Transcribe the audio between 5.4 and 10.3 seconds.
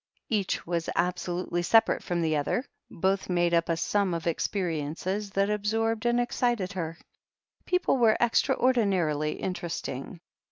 absorbed and excited her. People were extraordinarily interesting.